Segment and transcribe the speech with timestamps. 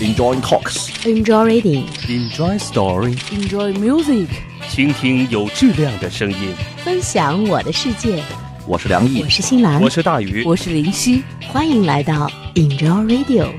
[0.00, 0.88] Enjoy talks.
[1.04, 1.84] Enjoy reading.
[2.08, 3.18] Enjoy story.
[3.32, 4.28] Enjoy music.
[4.70, 6.54] 倾听有质量的声音。
[6.78, 8.24] 分享我的世界。
[8.66, 13.52] 我是梁毅我，是新兰，我是大鱼，我是林夕，欢迎来到 Enjoy Radio。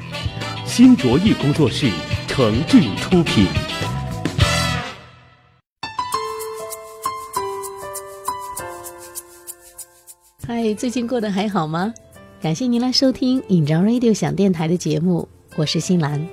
[0.65, 1.91] 新卓艺工作室
[2.27, 3.45] 诚挚出品。
[10.47, 11.93] 嗨，最近过得还好吗？
[12.41, 16.25] 感谢您来收听 Enjoy Radio 想电台的节目，我是新兰。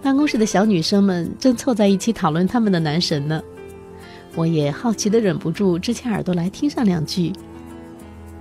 [0.00, 3.42] 办公室的小女生们正凑在一起讨论他们的男神呢，
[4.36, 7.32] 我也好奇的忍不住支起耳朵来听上两句。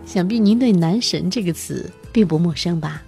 [0.05, 3.01] 想必您对“男神”这个词并不陌生吧？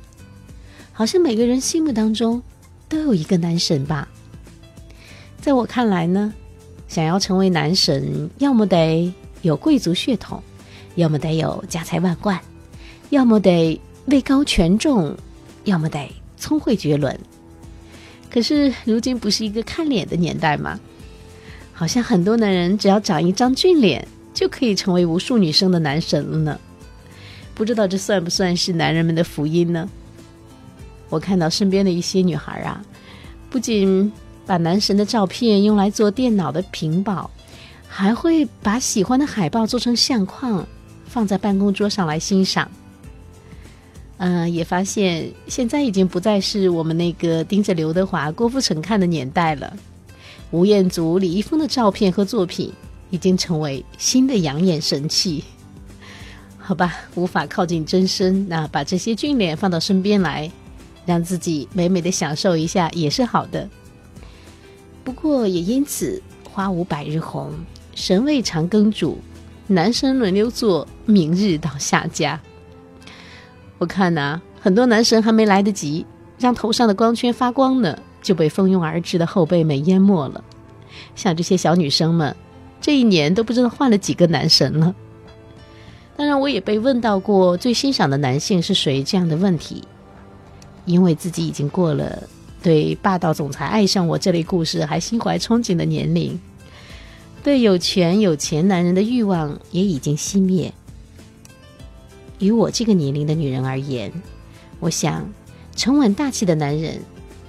[0.91, 2.41] 好像每个人心目当中
[2.89, 4.07] 都有一个男神吧。
[5.39, 6.33] 在我看来呢，
[6.87, 9.13] 想要成为男神，要么得
[9.43, 10.41] 有贵族血统，
[10.95, 12.39] 要么得有家财万贯，
[13.11, 15.15] 要么得位高权重，
[15.65, 17.17] 要么得聪慧绝伦。
[18.29, 20.79] 可是如今不是一个看脸的年代吗？
[21.71, 26.59] 好像很多男人只要长一张俊脸，就可以成为无数女生的男神了呢。
[27.53, 29.87] 不知道这算不算是男人们的福音呢？
[31.09, 32.81] 我看到身边的一些女孩啊，
[33.49, 34.11] 不仅
[34.45, 37.29] 把男神的照片用来做电脑的屏保，
[37.87, 40.65] 还会把喜欢的海报做成相框，
[41.05, 42.71] 放在办公桌上来欣赏。
[44.23, 49.75] 嗯、也发现现在已经不再是我们那个盯着刘德华、郭富城看的年代了。
[50.51, 52.71] 吴彦祖、李易峰的照片和作品
[53.09, 55.43] 已经成为新的养眼神器。
[56.59, 60.51] 好吧，无法靠近真身，那把这些俊脸放到身边来，
[61.03, 63.67] 让自己美美的享受一下也是好的。
[65.03, 67.51] 不过也因此，花无百日红，
[67.95, 69.17] 神未尝耕主，
[69.65, 72.39] 男神轮流做，明日到下家。
[73.81, 76.05] 我看呐、很多男神还没来得及
[76.37, 80.43] 让头上的光圈发光呢，就被蜂拥而至的后辈们淹没了。
[81.15, 82.35] 像这些小女生们，
[82.79, 84.93] 这一年都不知道换了几个男神了。
[86.15, 89.83] 当然，我也被问到过最欣赏的男性是谁这样的问题，
[90.85, 92.21] 因为自己已经过了
[92.61, 96.39] 对霸道总裁爱上我这类故事还心怀憧憬的年龄，
[97.41, 100.71] 对有权有钱男人的欲望也已经熄灭。
[102.41, 104.11] 于我这个年龄的女人而言，
[104.79, 105.31] 我想
[105.75, 106.99] 沉稳大气的男人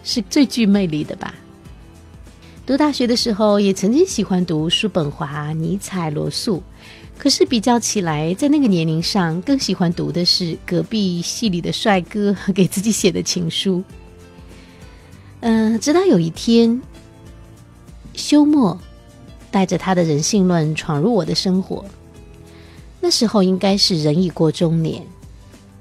[0.04, 1.34] 是最具魅力的吧。
[2.64, 6.62] 读大学的时候，也曾经喜欢读叔本华、尼采、罗素。
[7.18, 13.82] 可是比较起来，在那个年龄上，更喜欢读的是隔壁系里的帅哥 给自己写的情书。
[15.40, 16.80] 嗯、直到有一天，
[18.14, 18.78] 休谟
[19.50, 21.84] 带着他的人性论闯入我的生活。
[23.04, 25.04] 那时候应该是人已过中年，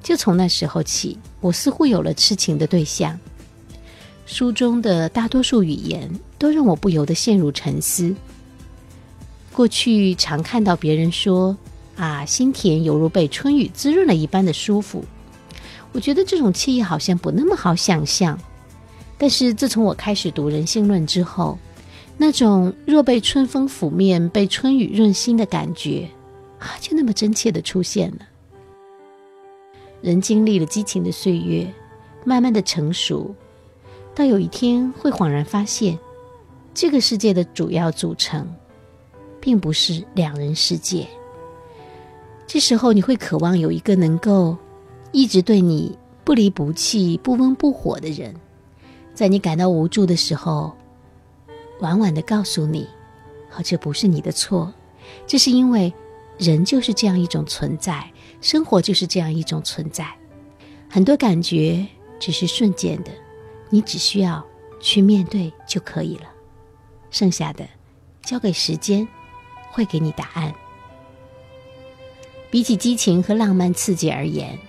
[0.02, 3.18] 就从那时候起，我似乎有了痴情的对象。
[4.26, 6.10] 书中的大多数语言
[6.40, 8.16] 都让我不由得陷入沉思。
[9.54, 11.56] 过去常看到别人说
[11.96, 15.06] ：“啊，心田犹如被春雨滋润了一般的舒服。”
[15.94, 18.40] 我觉得这种惬意好像不那么好想象。
[19.20, 21.60] 但是自从我开始读《人性论》之后，
[22.18, 26.10] 那种若被春风拂面、被春雨润心的感觉
[26.62, 28.20] 啊，就那么真切的出现了。
[30.02, 31.68] 人经历了激情的岁月，
[32.24, 33.36] 慢慢的成熟，
[34.16, 36.00] 到有一天会恍然发现，
[36.74, 38.48] 这个世界的主要组成。
[39.42, 41.08] 并不是两人世界。
[42.46, 44.56] 这时候，你会渴望有一个能够
[45.12, 48.36] 一直对你不离不弃、不温不火的人，
[49.16, 50.72] 在你感到无助的时候，
[51.80, 52.88] 婉婉的告诉你
[53.58, 54.72] ：“哦，这不是你的错，
[55.26, 55.92] 这是因为
[56.42, 60.06] 人就是这样一种存在，生活就是这样一种存在。
[60.90, 61.86] 很多感觉
[62.20, 63.12] 只是瞬间的，
[63.70, 64.44] 你只需要
[64.80, 66.24] 去面对就可以了，
[67.12, 67.66] 剩下的
[68.24, 69.08] 交给时间。”
[69.74, 70.54] 会给你答案。
[72.50, 74.60] 比起激情和浪漫刺激而言，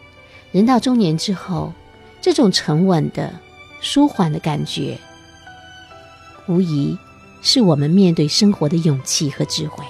[0.53, 1.73] 人到中年之后，
[2.21, 3.35] 这种沉稳的、
[3.81, 4.97] 舒缓的感觉，
[6.47, 6.97] 无疑
[7.43, 9.85] 是我们面对生活的勇气和智慧。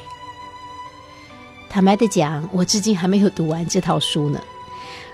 [1.72, 4.38] 坦白的讲，我至今还没有读完这套书呢，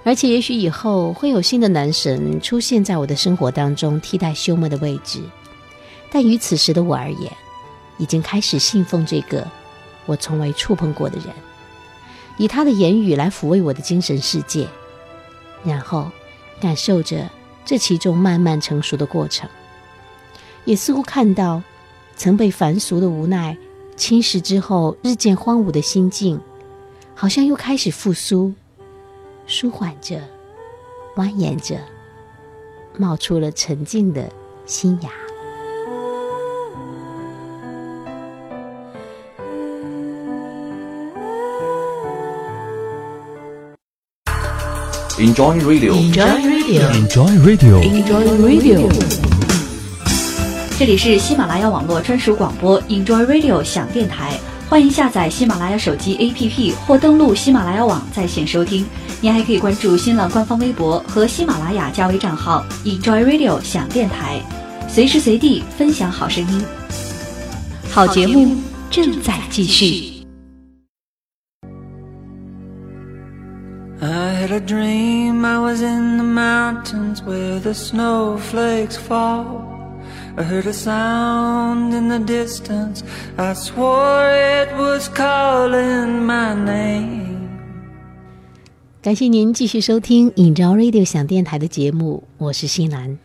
[0.02, 5.20] 而且也许以后会有新的男神出现在我的生活当中，替代休谟的位置。
[6.10, 7.32] 但于此时的我而言，
[7.96, 9.46] 已经开始信奉这个。
[10.04, 11.26] 我从未触碰过的人，
[12.38, 14.66] 以他的言语来抚慰我的精神世界，
[15.62, 16.10] 然后
[16.60, 17.30] 感受着
[17.64, 19.48] 这其中慢慢成熟的过程，
[20.64, 21.62] 也似乎看到
[22.16, 23.56] 曾被凡俗的无奈
[23.96, 26.40] 侵蚀之后日渐荒芜的心境，
[27.20, 28.54] 好像又开始复苏，
[29.48, 30.20] 舒缓着，
[31.16, 31.76] 蜿蜒着，
[32.96, 34.30] 冒出了沉静的
[34.66, 35.10] 新芽。
[45.18, 48.88] Enjoy Radio，Enjoy Radio，Enjoy Radio，Enjoy Radio。
[50.78, 54.38] 这里是喜马拉雅网络专属广播 Enjoy Radio 响电台，
[54.68, 58.84] 欢迎下载喜马拉雅手机 APP 或登录喜马拉雅网在线收听。
[59.18, 64.38] 您还可以关注新浪官方微博和喜马拉雅加微账号 Enjoy Radio 享电台，
[64.86, 66.62] 随时随地分享好声音。
[67.90, 68.54] 好节目
[68.90, 70.26] 正在继续。
[74.02, 79.67] I had a dream I was in the mountains where the snowflakes fall.
[80.38, 83.02] I heard a sound in the distance.
[83.36, 87.48] I swore it was calling my name.
[89.02, 93.18] 感谢您继续收听影照 Radio 响电台的节目，我是新兰。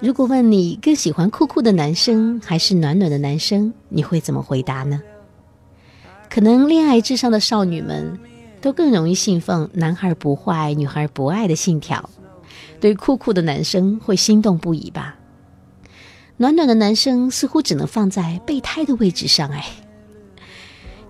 [0.00, 5.02] 如果问你更喜欢酷酷的男生还是暖暖的男生，你会怎么回答呢？
[6.30, 8.18] 可能恋爱至上的少女们
[8.62, 12.08] 都更容易信奉“男孩不坏，女孩不爱”的信条，
[12.80, 15.14] 对酷酷的男生会心动不已吧？
[16.38, 19.64] 暖暖的男生似乎只能放在备胎的位置上，哎。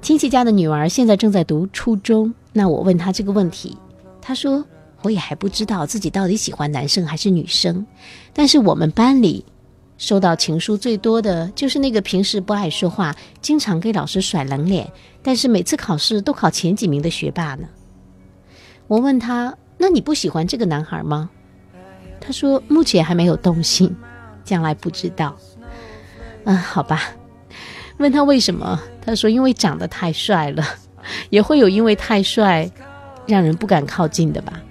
[0.00, 3.76] 亲戚家的女儿现在正在读初中，那我问她这个问题，
[4.22, 4.64] 她说
[5.02, 7.84] 我也还不知道自己到底喜欢男生还是女生，
[8.32, 9.44] 但是我们班里
[9.98, 14.88] 收到情书最多的就是那个平时不爱说话，经常给老师甩冷脸，
[15.24, 17.66] 但是每次考试都考前几名的学霸呢。
[18.86, 21.28] 我问她，那你不喜欢这个男孩吗？
[22.20, 23.92] 她说目前还没有动心，
[24.46, 25.36] 将来不知道。
[26.44, 27.02] 嗯，好吧。
[27.98, 30.64] 问他为什么，他说因为长得太帅了，
[31.28, 32.70] 也会有因为太帅
[33.26, 34.62] 让人不敢靠近的吧。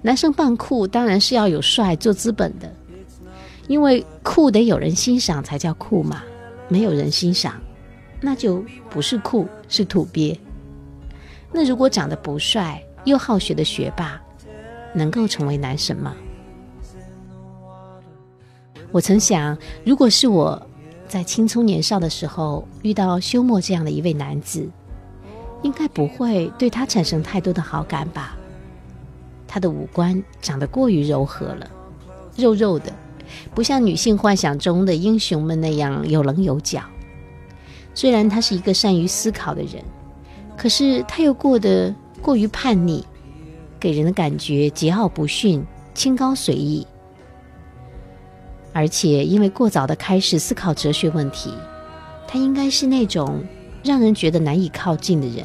[0.00, 2.72] 男生扮酷当然是要有帅做资本的，
[3.68, 6.22] 因为酷得有人欣赏才叫酷嘛，
[6.68, 7.60] 没有人欣赏，
[8.20, 10.36] 那就不是酷，是土鳖。
[11.52, 14.20] 那如果长得不帅又好学的学霸，
[14.94, 16.14] 能够成为男神吗？
[18.92, 20.66] 我曾想，如果是我。
[21.08, 24.66] 在青葱年少的时候遇到休谟这样的一位男子，
[25.60, 28.34] 应该不会对他产生太多的好感吧？
[29.46, 31.70] 他的五官长得过于柔和了，
[32.34, 32.90] 肉肉的，
[33.54, 36.80] 不像女性幻想中的英雄们那样有棱有角。
[37.94, 39.84] 虽然他是一个善于思考的人，
[40.56, 43.04] 可是他又过得过于叛逆，
[43.78, 45.62] 给人的感觉桀骜不驯、
[45.92, 46.86] 清高随意。
[48.72, 51.52] 而且，因为过早的开始思考哲学问题，
[52.26, 53.44] 他应该是那种
[53.84, 55.44] 让人觉得难以靠近的人。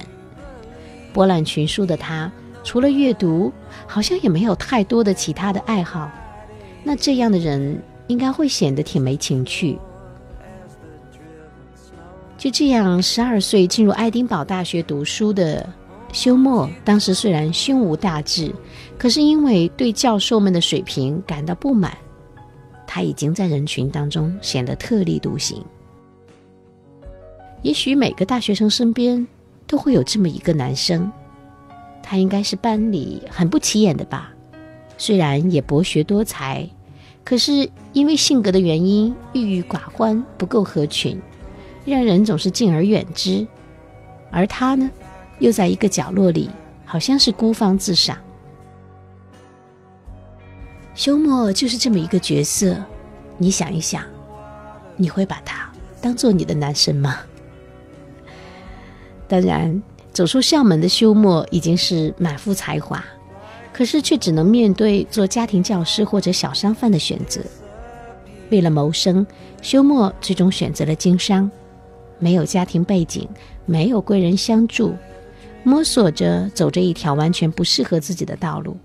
[1.14, 2.32] 博览群书的他，
[2.64, 3.52] 除了阅读，
[3.86, 6.10] 好像也没有太多的其他的爱好。
[6.84, 9.78] 那这样的人，应该会显得挺没情趣。
[12.38, 15.68] 就这样，十二岁进入爱丁堡大学读书的
[16.14, 18.54] 休谟，当时虽然胸无大志，
[18.98, 21.92] 可是因为对教授们的水平感到不满。
[22.98, 25.64] 他已经在人群当中显得特立独行。
[27.62, 29.28] 也许每个大学生身边
[29.68, 31.12] 都会有这么一个男生，
[32.02, 34.34] 他应该是班里很不起眼的吧？
[34.98, 36.68] 虽然也博学多才，
[37.24, 41.22] 可是因为性格的原因，郁郁寡欢，不够合群，
[41.86, 43.46] 让人总是敬而远之。
[44.32, 44.90] 而他呢，
[45.38, 46.50] 又在一个角落里，
[46.84, 48.18] 好像是孤芳自赏。
[50.98, 52.76] 休谟就是这么一个角色，
[53.38, 54.04] 你想一想，
[54.96, 57.20] 你会把他当做你的男神吗？
[59.28, 59.80] 当然，
[60.12, 63.06] 走出校门的休谟已经是满腹才华，
[63.72, 67.42] 可是却只能面对做家庭教师或者小商贩的选择。
[68.50, 69.24] 为了谋生，
[69.62, 71.50] 休谟最终选择了经商，
[72.18, 73.30] 没有家庭背景，
[73.68, 74.96] 没有贵人相助，
[75.64, 78.76] 摸索着走着一条完全不适合自己的道路，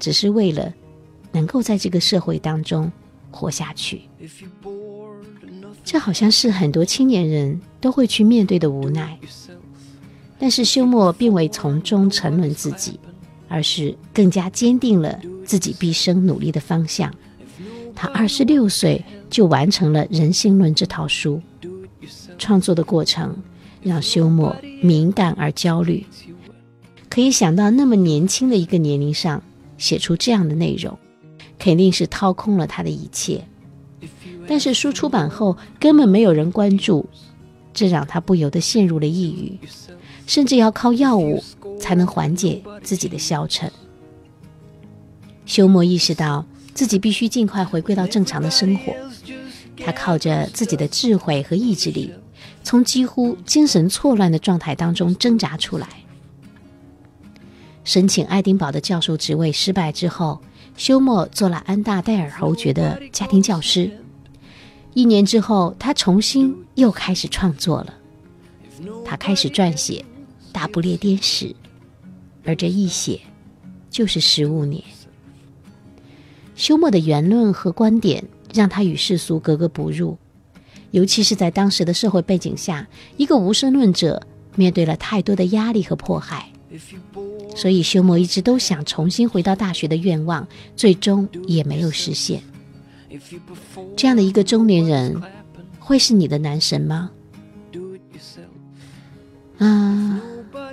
[0.00, 0.74] 只是为了。
[1.32, 2.90] 能够在这个社会当中
[3.30, 4.02] 活下去，
[5.84, 9.18] 这好像是很多青年人都会去面对的无奈。
[10.38, 13.00] 但是休谟并未从中沉沦自己，
[13.48, 17.12] 而是更加坚定了自己毕生努力的方向。
[17.94, 21.40] 他二十六岁就完成了《人性论》这套书，
[22.36, 23.34] 创作的过程
[23.82, 26.04] 让休谟敏感而焦虑。
[27.08, 29.42] 可以想到，那么年轻的一个年龄上
[29.78, 30.98] 写出这样的内容。
[31.58, 33.44] 肯定是掏空了他的一切，
[34.46, 37.08] 但是书出版后根本没有人关注，
[37.72, 39.58] 这让他不由得陷入了抑郁，
[40.26, 41.42] 甚至要靠药物
[41.80, 43.70] 才能缓解自己的消沉。
[45.44, 46.44] 休谟意识到
[46.74, 48.92] 自己必须尽快回归到正常的生活。
[49.78, 52.12] 他靠着自己的智慧和意志力，
[52.62, 55.86] 从几乎精神错乱的状态当中挣扎出来。
[57.84, 60.40] 申请爱丁堡的教授职位失败之后，
[60.76, 63.90] 休谟做了安大戴尔侯爵的家庭教师。
[64.94, 67.94] 一年之后，他重新又开始创作了。
[69.04, 70.04] 他开始撰写
[70.52, 71.46] 《大不列颠史》，
[72.44, 73.20] 而这一写
[73.90, 74.82] 就是十五年。
[76.54, 80.16] 休谟的言论和观点让他与世俗格格不入，
[80.90, 86.50] 尤其是在当时的社会背景下，一个无神论者面对了太多的压力和迫害，
[87.56, 90.46] 所以修谟一直都想重新回到大学的愿望，
[90.76, 92.40] 最终也没有实现。
[93.96, 95.20] 这样的一个中年人，
[95.80, 97.10] 会是你的男神吗？
[99.58, 100.20] 啊，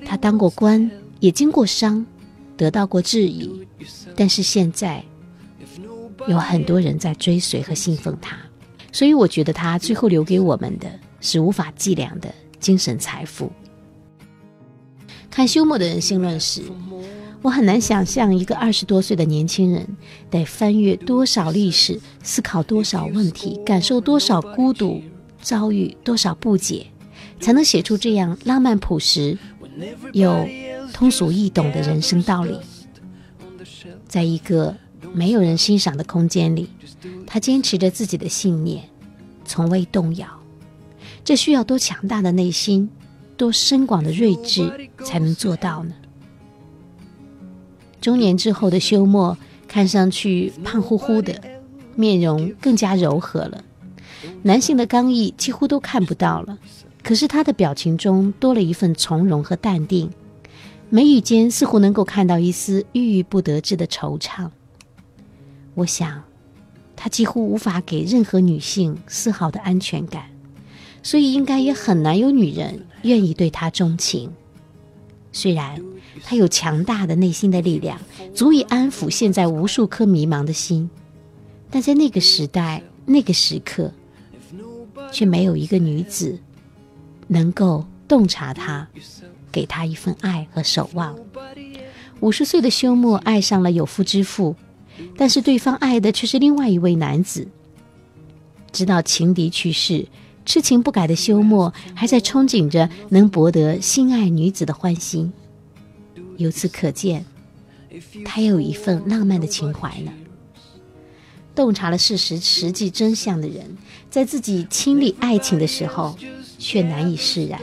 [0.05, 2.05] 他当过官，也经过伤，
[2.57, 3.65] 得到过质疑，
[4.15, 5.03] 但是现在。
[6.27, 8.37] 有很多人在追随和信奉他，
[8.93, 10.87] 所以我觉得他最后留给我们的
[11.19, 13.51] 是无法计量的精神财富。
[15.33, 16.61] 看休谟的人性论时，
[17.41, 19.97] 我很难想象一个二十多岁的年轻人
[20.29, 25.01] 得翻阅多少历史，思考多少问题，感受多少孤独，
[25.41, 26.85] 遭遇多少不解，
[27.39, 29.35] 才能写出这样浪漫朴实、
[30.11, 30.47] 又
[30.93, 32.55] 通俗易懂的人生道理。
[34.07, 34.75] 在一个。
[35.15, 36.69] 没有人欣赏的空间里，
[37.27, 38.89] 他坚持着自己的信念，
[39.45, 40.27] 从未动摇。
[41.23, 42.89] 这需要多强大的内心，
[43.35, 45.93] 多深广的睿智才能做到呢？
[47.99, 49.37] 中年之后的休谟
[49.67, 51.39] 看上去胖乎乎的，
[51.95, 53.63] 面容更加柔和了，
[54.41, 56.57] 男性的刚毅几乎都看不到了。
[57.01, 60.09] 可是他的表情中多了一份从容和淡定，
[60.89, 64.49] 眉宇间似乎能够看到一丝郁郁不得志的惆怅。
[65.73, 66.23] 我想，
[66.95, 70.25] 他几乎无法给任何女性丝毫的安全感，
[71.01, 74.29] 所以应该也很难有女人愿意对他钟情。
[75.31, 75.81] 虽然
[76.23, 77.99] 他有强大的内心的力量，
[78.35, 80.89] 足以安抚现在无数颗迷茫的心，
[81.69, 83.91] 但在那个时代、那个时刻，
[85.11, 86.37] 却没有一个女子
[87.27, 88.87] 能够洞察他，
[89.51, 91.15] 给他一份爱和守望。
[92.19, 94.55] 五十岁的休谟爱上了有夫之妇。
[95.17, 97.47] 但是对方爱的却是另外一位男子。
[98.71, 100.05] 直到情敌去世，
[100.45, 105.31] 痴情不改的休谟还在憧憬着能博得心爱女子的欢心。
[106.37, 107.25] 由此可见，
[108.25, 110.11] 他也有一份浪漫的情怀呢。
[111.55, 113.77] 洞察了事实实际真相的人，
[114.09, 116.17] 在自己亲历爱情的时候，
[116.57, 117.61] 却难以释然，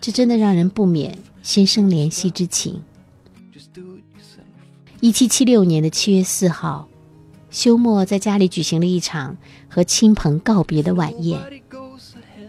[0.00, 2.80] 这真的让人不免心生怜惜之情。
[5.00, 6.88] 一七七六年的七月四号，
[7.50, 9.36] 休谟在家里举行了一场
[9.68, 11.40] 和亲朋告别的晚宴，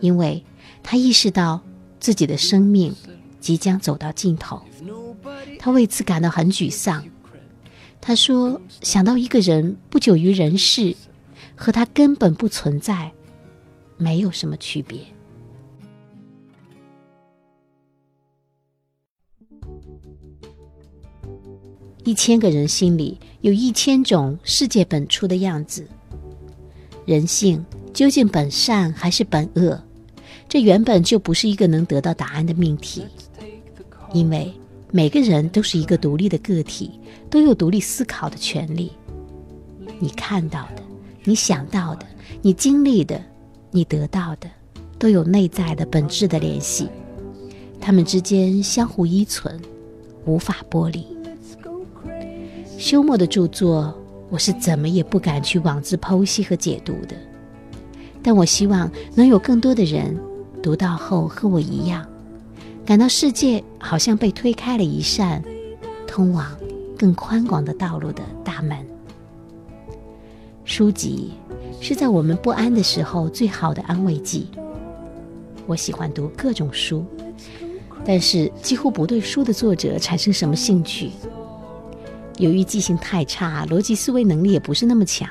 [0.02, 0.44] 因为
[0.84, 1.62] 他意识到
[2.00, 2.94] 自己的生命
[3.40, 4.62] 即将走到尽头，
[5.58, 7.02] 他为此感到很沮丧。
[8.02, 10.96] 他说：“想到一个人不久于人世，
[11.56, 13.12] 和他根本不存在，
[13.96, 15.00] 没有什么区别。”
[22.04, 25.88] 一千个人心里有一千种世界本初的样子。
[27.06, 29.80] 人性究竟本善还是本恶？
[30.52, 33.06] 这原本就不是一个能得到答案的命题。
[34.12, 34.52] 因为
[34.92, 36.92] 每个人都是一个独立的个体，
[37.30, 38.92] 都有独立思考的权利。
[39.98, 40.84] 你看到的，
[41.24, 42.06] 你想到的，
[42.42, 43.24] 你经历的，
[43.72, 44.50] 你得到的，
[45.00, 46.90] 都有内在的本质的联系，
[47.80, 49.58] 他们之间相互依存，
[50.26, 51.08] 无法剥离。
[52.78, 53.98] 休谟的著作，
[54.30, 57.16] 我是怎么也不敢去妄自剖析和解读的。
[58.22, 60.20] 但我希望能有更多的人
[60.62, 62.06] 读到后和我一样，
[62.86, 65.44] 感到世界好像被推开了一扇
[66.06, 66.56] 通往
[66.98, 68.78] 更宽广的道路的大门。
[70.64, 71.32] 书籍
[71.82, 74.48] 是在我们不安的时候最好的安慰剂。
[75.66, 77.04] 我喜欢读各种书，
[78.06, 81.12] 但是几乎不对书的作者产生什么兴趣。
[82.38, 85.28] 由于记性太差，逻辑思维能力也不是那么强，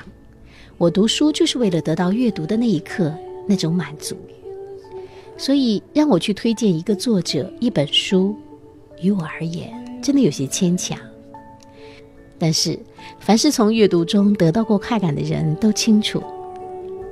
[0.77, 3.13] 我读书就是为了得到阅读的那一刻
[3.47, 4.15] 那种满足。
[5.41, 8.35] 所以让我去推荐一个作者、一本书，
[9.01, 10.95] 于我而言真的有些牵强。
[12.37, 12.77] 但是，
[13.19, 16.21] 凡是从阅读中得到过快感的人都清楚，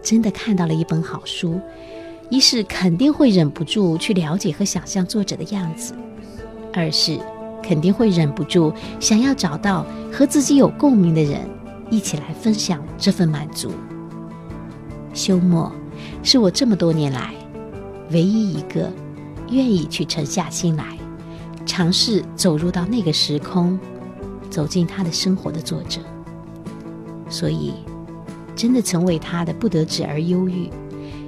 [0.04, 1.60] 真的看到了一本好书，
[2.30, 5.96] 一是肯定会忍不住去了解和想象作者的样子，
[6.72, 7.20] 二是。
[7.62, 8.72] 肯定会忍不住
[9.02, 11.42] 想要找到和自己有共鸣的人，
[11.90, 13.72] 一起来分享这份满足。
[15.14, 15.70] 休谟
[16.24, 17.34] 是我这么多年来
[18.12, 18.92] 唯一一个
[19.50, 20.98] 愿意去沉下心来，
[21.66, 23.80] 尝试走入到那个时空，
[24.50, 26.02] 走进他的生活的作者。
[27.30, 27.74] 所以，
[28.56, 30.70] 真的曾为他的不得志而忧郁，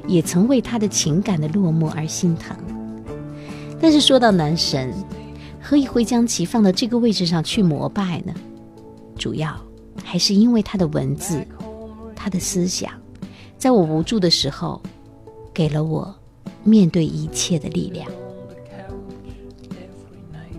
[0.07, 2.55] 也曾为他的情感的落寞而心疼。
[3.79, 4.93] 但是说到男神，
[5.61, 8.33] 何以会将其放到这个位置上去膜拜呢？
[9.15, 9.55] 主要
[10.03, 11.45] 还是因为他的文字，
[12.15, 12.91] 他的思想，
[13.57, 14.81] 在我无助的时候，
[15.53, 16.13] 给了我
[16.63, 18.09] 面对一切的力量。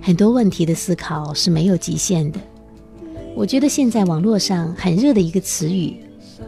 [0.01, 2.41] 很多问题的思考是没有极限的。
[3.35, 5.97] 我觉得现在网络上很热的一个词语，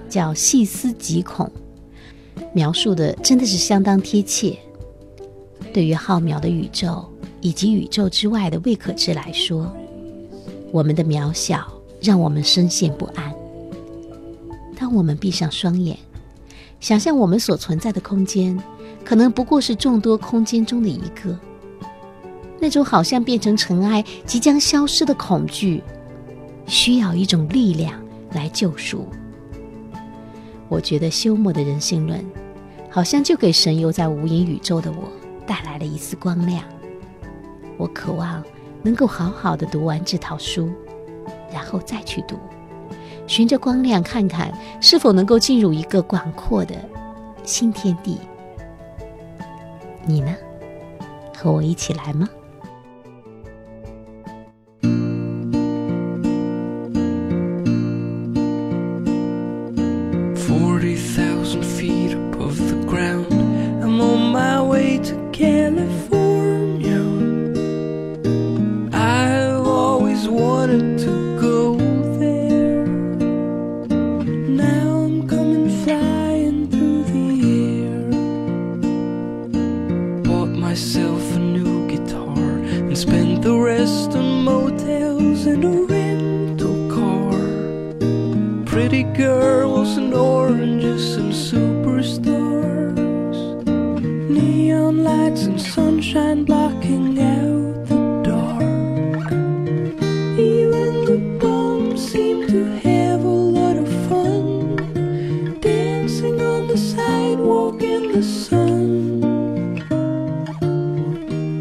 [0.08, 1.50] 叫“细思极恐”，
[2.52, 4.58] 描述的真的是相当贴切。
[5.72, 7.04] 对于浩渺的宇宙
[7.40, 9.72] 以及宇宙之外的未可知来说，
[10.70, 13.34] 我们的渺小让我们深陷不安。
[14.76, 15.96] 当我们闭上双眼，
[16.80, 18.60] 想象我们所存在的空间，
[19.04, 21.38] 可能不过是众多空间中的一个，
[22.58, 25.82] 那种好像变成尘埃、即将消失的恐惧，
[26.66, 29.06] 需要一种力量来救赎。
[30.68, 32.24] 我觉得休谟的人性论，
[32.90, 35.08] 好像就给神游在无垠宇宙的我。
[35.46, 36.64] 带来了一丝光亮。
[37.76, 38.42] 我渴望
[38.82, 40.70] 能够好好的读完这套书，
[41.52, 42.38] 然后再去读，
[43.26, 46.74] 循着光亮看看是否能够进入一个广阔的
[47.44, 48.18] 新天地。
[50.06, 50.36] 你呢？
[51.36, 52.28] 和我一起来吗？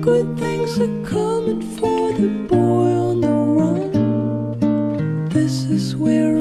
[0.03, 5.29] good things are coming for the boy on the run.
[5.29, 6.35] This is where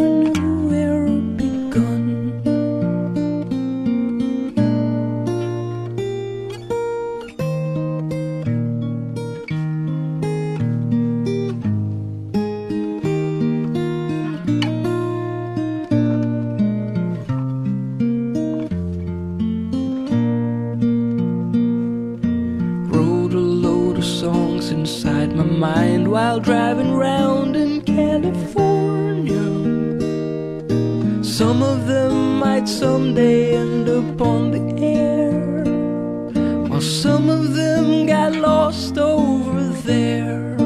[37.53, 40.62] them got lost over there.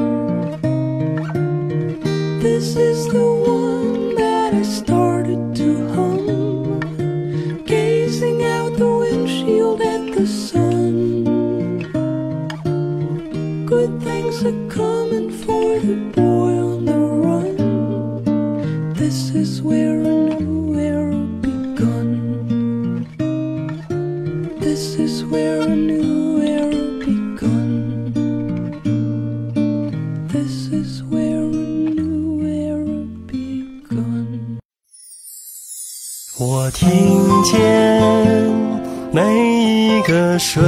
[40.39, 40.63] 瞬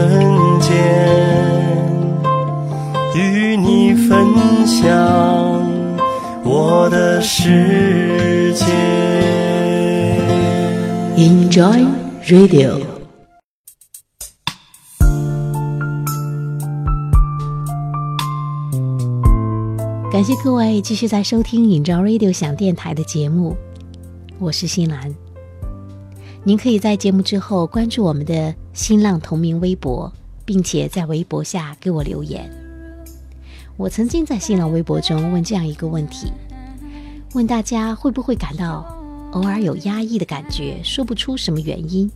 [0.60, 0.76] 间，
[3.16, 4.26] 与你分
[4.66, 4.86] 享
[6.44, 8.66] 我的世界。
[11.16, 11.86] Enjoy
[12.26, 12.82] Radio。
[20.12, 23.56] 感谢各位继续在收听 Enjoy Radio 想电台的节目，
[24.40, 25.29] 我是新兰。
[26.46, 30.12] 您可以在节目之后关注我们的新浪同名微博，
[30.46, 32.50] 并且在微博下给我留言。
[33.76, 36.32] 我曾经在新浪微博中问这样一个问题：
[37.34, 38.86] 问大家会不会感到
[39.34, 42.10] 偶尔有压抑的感觉，说不出什么原因？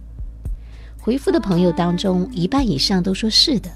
[1.01, 3.69] 回复的朋友当中，一半以上都说是的，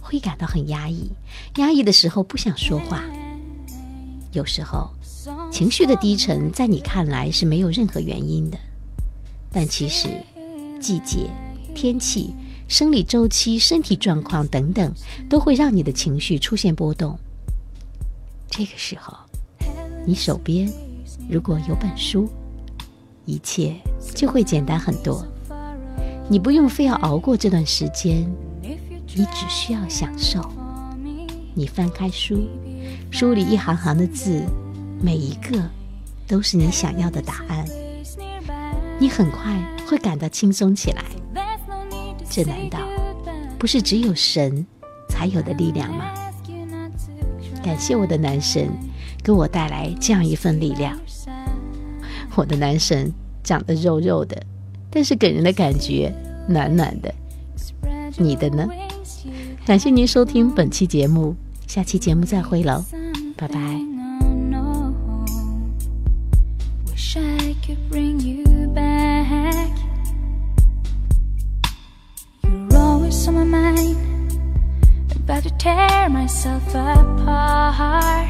[0.00, 1.12] 会感到很压抑，
[1.58, 3.04] 压抑的时候不想说话。
[4.32, 4.90] 有时候
[5.50, 8.58] 情绪的低沉在你看来是没有任何原因的，
[9.52, 10.08] 但其实
[10.80, 11.28] 季节、
[11.74, 12.34] 天气、
[12.68, 14.92] 生理周期、身体状况等等，
[15.28, 17.18] 都会让你的情绪出现波动。
[18.48, 19.16] 这个时候，
[20.06, 20.70] 你手边
[21.28, 22.28] 如果有本书，
[23.26, 23.76] 一切
[24.14, 25.26] 就会简单很多。
[26.28, 28.26] 你不用非要熬过这段时间，
[28.62, 30.40] 你只需要享受。
[31.54, 32.48] 你翻开书，
[33.10, 34.42] 书里一行行的字。
[35.04, 35.60] 每一个
[36.28, 37.66] 都是你想要的答案，
[39.02, 41.02] 你很快会感到轻松起来。
[42.30, 42.78] 这难道
[43.58, 44.64] 不是只有神
[45.08, 46.14] 才有的力量吗？
[47.64, 48.70] 感谢我的男神
[49.20, 50.96] 给我带来这样一份力量。
[52.36, 53.12] 我的男神
[53.42, 54.40] 长得肉肉的，
[54.88, 56.14] 但是给人的感觉
[56.46, 57.12] 暖暖的。
[58.16, 58.68] 你的呢？
[59.66, 61.34] 感谢您收听本期节目，
[61.66, 62.84] 下期节目再会喽，
[63.36, 63.91] 拜拜。
[76.22, 78.28] Myself apart.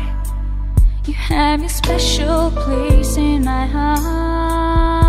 [1.07, 5.02] You have your special place in my heart.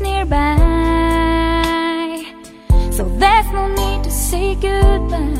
[0.00, 0.56] nearby.
[2.90, 5.39] So there's no need to say goodbye.